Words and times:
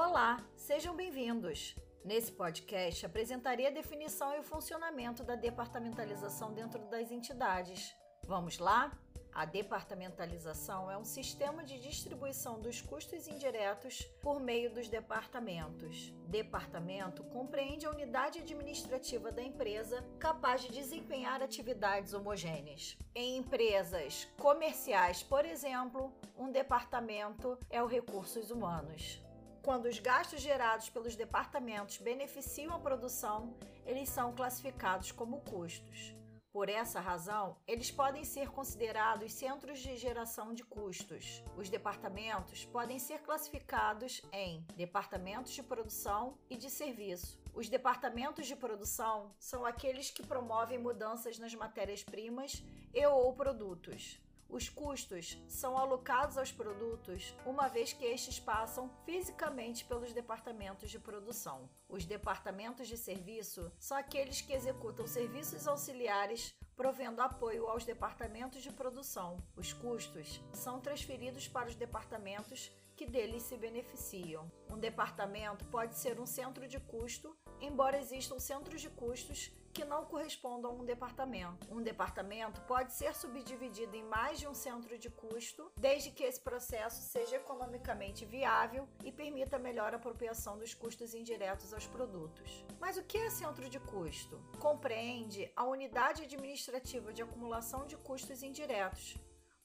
Olá, 0.00 0.40
sejam 0.54 0.94
bem-vindos. 0.94 1.74
Nesse 2.04 2.30
podcast 2.30 3.04
apresentarei 3.04 3.66
a 3.66 3.70
definição 3.70 4.32
e 4.32 4.38
o 4.38 4.44
funcionamento 4.44 5.24
da 5.24 5.34
departamentalização 5.34 6.54
dentro 6.54 6.78
das 6.86 7.10
entidades. 7.10 7.96
Vamos 8.22 8.60
lá? 8.60 8.96
A 9.34 9.44
departamentalização 9.44 10.88
é 10.88 10.96
um 10.96 11.04
sistema 11.04 11.64
de 11.64 11.80
distribuição 11.80 12.60
dos 12.60 12.80
custos 12.80 13.26
indiretos 13.26 14.02
por 14.22 14.38
meio 14.38 14.72
dos 14.72 14.88
departamentos. 14.88 16.14
Departamento 16.28 17.24
compreende 17.24 17.84
a 17.84 17.90
unidade 17.90 18.38
administrativa 18.38 19.32
da 19.32 19.42
empresa 19.42 20.06
capaz 20.20 20.62
de 20.62 20.70
desempenhar 20.70 21.42
atividades 21.42 22.14
homogêneas. 22.14 22.96
Em 23.16 23.38
empresas 23.38 24.28
comerciais, 24.38 25.24
por 25.24 25.44
exemplo, 25.44 26.12
um 26.36 26.52
departamento 26.52 27.58
é 27.68 27.82
o 27.82 27.86
recursos 27.86 28.52
humanos. 28.52 29.20
Quando 29.62 29.86
os 29.86 29.98
gastos 29.98 30.40
gerados 30.40 30.88
pelos 30.88 31.16
departamentos 31.16 31.98
beneficiam 31.98 32.74
a 32.74 32.78
produção, 32.78 33.54
eles 33.84 34.08
são 34.08 34.34
classificados 34.34 35.12
como 35.12 35.40
custos. 35.40 36.14
Por 36.50 36.68
essa 36.68 36.98
razão, 36.98 37.56
eles 37.66 37.90
podem 37.90 38.24
ser 38.24 38.50
considerados 38.50 39.32
centros 39.32 39.78
de 39.80 39.96
geração 39.96 40.54
de 40.54 40.64
custos. 40.64 41.42
Os 41.56 41.68
departamentos 41.68 42.64
podem 42.64 42.98
ser 42.98 43.20
classificados 43.20 44.22
em 44.32 44.66
departamentos 44.74 45.52
de 45.52 45.62
produção 45.62 46.38
e 46.48 46.56
de 46.56 46.70
serviço. 46.70 47.38
Os 47.54 47.68
departamentos 47.68 48.46
de 48.46 48.56
produção 48.56 49.34
são 49.38 49.66
aqueles 49.66 50.10
que 50.10 50.26
promovem 50.26 50.78
mudanças 50.78 51.38
nas 51.38 51.54
matérias-primas 51.54 52.64
e 52.94 53.06
ou 53.06 53.34
produtos. 53.34 54.18
Os 54.48 54.68
custos 54.68 55.38
são 55.46 55.76
alocados 55.76 56.38
aos 56.38 56.50
produtos 56.50 57.34
uma 57.44 57.68
vez 57.68 57.92
que 57.92 58.04
estes 58.04 58.40
passam 58.40 58.90
fisicamente 59.04 59.84
pelos 59.84 60.12
departamentos 60.12 60.90
de 60.90 60.98
produção. 60.98 61.68
Os 61.86 62.06
departamentos 62.06 62.88
de 62.88 62.96
serviço 62.96 63.70
são 63.78 63.96
aqueles 63.96 64.40
que 64.40 64.54
executam 64.54 65.06
serviços 65.06 65.68
auxiliares 65.68 66.54
provendo 66.74 67.20
apoio 67.20 67.66
aos 67.66 67.84
departamentos 67.84 68.62
de 68.62 68.72
produção. 68.72 69.42
Os 69.54 69.72
custos 69.72 70.40
são 70.52 70.80
transferidos 70.80 71.46
para 71.46 71.68
os 71.68 71.74
departamentos 71.74 72.72
que 72.96 73.04
deles 73.04 73.42
se 73.42 73.56
beneficiam. 73.56 74.50
Um 74.70 74.78
departamento 74.78 75.64
pode 75.66 75.96
ser 75.96 76.18
um 76.18 76.26
centro 76.26 76.66
de 76.66 76.80
custo, 76.80 77.36
embora 77.60 77.98
existam 77.98 78.38
centros 78.38 78.80
de 78.80 78.88
custos 78.90 79.52
que 79.78 79.84
não 79.84 80.04
correspondam 80.04 80.72
a 80.72 80.74
um 80.74 80.84
departamento. 80.84 81.72
Um 81.72 81.80
departamento 81.80 82.60
pode 82.62 82.92
ser 82.92 83.14
subdividido 83.14 83.94
em 83.94 84.02
mais 84.02 84.40
de 84.40 84.48
um 84.48 84.52
centro 84.52 84.98
de 84.98 85.08
custo, 85.08 85.70
desde 85.76 86.10
que 86.10 86.24
esse 86.24 86.40
processo 86.40 87.00
seja 87.00 87.36
economicamente 87.36 88.24
viável 88.24 88.88
e 89.04 89.12
permita 89.12 89.56
melhor 89.56 89.94
apropriação 89.94 90.58
dos 90.58 90.74
custos 90.74 91.14
indiretos 91.14 91.72
aos 91.72 91.86
produtos. 91.86 92.64
Mas 92.80 92.96
o 92.96 93.04
que 93.04 93.18
é 93.18 93.30
centro 93.30 93.70
de 93.70 93.78
custo? 93.78 94.42
Compreende 94.58 95.48
a 95.54 95.62
unidade 95.62 96.24
administrativa 96.24 97.12
de 97.12 97.22
acumulação 97.22 97.86
de 97.86 97.96
custos 97.98 98.42
indiretos. 98.42 99.16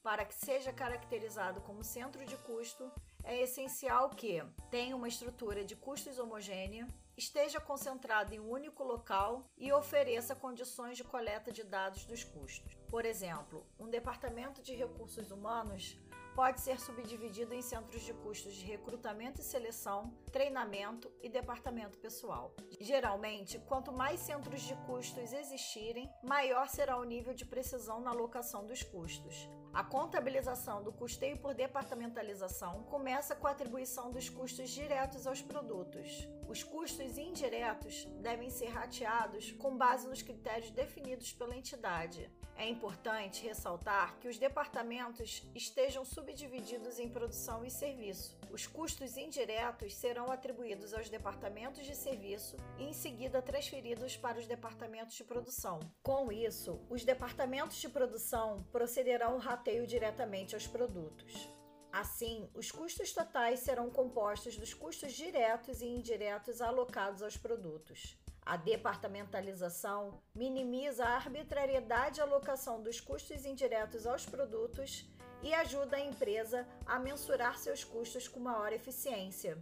Para 0.03 0.25
que 0.25 0.36
seja 0.36 0.72
caracterizado 0.72 1.59
como 1.61 1.84
centro 1.84 2.23
de 2.23 2.38
custo, 2.38 2.91
é 3.23 3.41
essencial 3.41 4.09
que 4.09 4.43
tenha 4.69 4.95
uma 4.95 5.07
estrutura 5.07 5.63
de 5.63 5.75
custos 5.75 6.19
homogênea, 6.19 6.88
esteja 7.16 7.59
concentrado 7.59 8.33
em 8.33 8.39
um 8.39 8.49
único 8.49 8.83
local 8.83 9.45
e 9.57 9.71
ofereça 9.71 10.35
condições 10.35 10.97
de 10.97 11.03
coleta 11.03 11.51
de 11.51 11.63
dados 11.63 12.05
dos 12.05 12.23
custos. 12.23 12.75
Por 12.89 13.05
exemplo, 13.05 13.66
um 13.79 13.89
departamento 13.89 14.61
de 14.61 14.75
recursos 14.75 15.31
humanos 15.31 15.97
pode 16.35 16.61
ser 16.61 16.79
subdividido 16.79 17.53
em 17.53 17.61
centros 17.61 18.01
de 18.01 18.13
custos 18.13 18.55
de 18.55 18.66
recrutamento 18.66 19.39
e 19.39 19.44
seleção, 19.44 20.11
treinamento 20.31 21.11
e 21.21 21.29
departamento 21.29 21.99
pessoal. 21.99 22.55
Geralmente, 22.79 23.59
quanto 23.59 23.91
mais 23.91 24.19
centros 24.19 24.61
de 24.61 24.75
custos 24.88 25.31
existirem, 25.31 26.09
maior 26.23 26.67
será 26.67 26.97
o 26.97 27.03
nível 27.03 27.33
de 27.33 27.45
precisão 27.45 28.00
na 28.00 28.09
alocação 28.09 28.66
dos 28.66 28.81
custos. 28.81 29.47
A 29.73 29.84
contabilização 29.84 30.84
do 30.84 30.91
custeio 30.91 31.35
por 31.39 31.56
departamentalização 31.56 32.84
começa 32.84 33.35
com 33.35 33.47
a 33.47 33.51
atribuição 33.51 34.11
dos 34.11 34.29
custos 34.29 34.69
diretos 34.69 35.25
aos 35.25 35.41
produtos. 35.41 36.28
Os 36.47 36.61
custos 36.61 37.17
indiretos 37.17 38.06
devem 38.22 38.51
ser 38.51 38.67
rateados 38.67 39.51
com 39.53 39.75
base 39.75 40.07
nos 40.07 40.22
critérios 40.22 40.69
definidos 40.69 41.34
pela 41.34 41.56
entidade. 41.56 42.29
É 42.56 42.69
importante 42.69 43.44
ressaltar 43.44 44.16
que 44.19 44.28
os 44.28 44.38
departamentos 44.38 45.44
estejam 45.56 46.05
subdivididos 46.05 47.00
em 47.00 47.09
produção 47.09 47.66
e 47.66 47.72
serviço. 47.72 48.38
Os 48.51 48.67
custos 48.67 49.17
indiretos 49.17 49.95
serão 49.95 50.31
atribuídos 50.31 50.94
aos 50.94 51.09
departamentos 51.09 51.84
de 51.84 51.95
serviço 51.95 52.55
e 52.78 52.84
em 52.84 52.94
seguida 52.94 53.41
transferidos 53.41 54.16
para 54.16 54.38
os 54.38 54.45
departamentos 54.45 55.16
de 55.16 55.23
produção. 55.23 55.79
Com 56.03 56.31
isso, 56.31 56.79
os 56.91 57.03
departamentos 57.03 57.78
de 57.78 57.90
produção 57.90 58.63
procederão 58.72 59.34
ao 59.34 59.40
rateio 59.63 59.88
diretamente 59.88 60.56
aos 60.56 60.68
produtos. 60.68 61.50
Assim, 61.90 62.50
os 62.53 62.69
custos 62.69 63.13
totais 63.13 63.62
serão 63.62 63.90
compostos 63.90 64.57
dos 64.57 64.74
custos 64.74 65.13
diretos 65.13 65.79
e 65.79 65.85
indiretos 65.85 66.59
alocados 66.59 67.24
aos 67.24 67.38
produtos. 67.38 68.18
A 68.46 68.57
departamentalização 68.57 70.22
minimiza 70.35 71.06
a 71.06 71.16
arbitrariedade 71.16 72.16
de 72.16 72.22
alocação 72.22 72.84
dos 72.84 73.00
custos 73.00 73.46
indiretos 73.46 74.06
aos 74.06 74.25
produtos 74.25 75.09
e 75.41 75.53
ajuda 75.53 75.96
a 75.96 76.02
empresa 76.02 76.68
a 76.85 77.00
mensurar 77.00 77.57
seus 77.57 77.85
custos 77.85 78.28
com 78.28 78.41
maior 78.41 78.73
eficiência. 78.73 79.57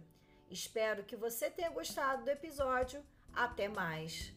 Espero 0.50 1.04
que 1.04 1.14
você 1.14 1.48
tenha 1.48 1.70
gostado 1.70 2.24
do 2.24 2.30
episódio. 2.30 3.04
Até 3.32 3.68
mais! 3.68 4.34